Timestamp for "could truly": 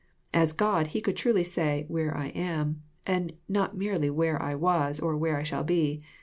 0.99-1.43